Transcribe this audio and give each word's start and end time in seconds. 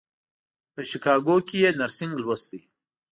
په 0.73 0.81
شیکاګو 0.89 1.35
کې 1.47 1.57
یې 1.63 1.69
نرسنګ 1.79 2.13
لوستی. 2.23 2.59